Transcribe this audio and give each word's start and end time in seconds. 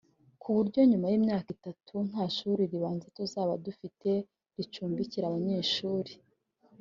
ku 0.41 0.47
buryo 0.55 0.79
nyuma 0.89 1.07
y’imyaka 1.11 1.49
itatu 1.57 1.93
nta 2.09 2.23
shuri 2.35 2.61
ribanza 2.71 3.07
tuzaba 3.17 3.53
dufite 3.65 4.09
ricumbikira 4.55 5.25
abanyeshuri 5.27 6.11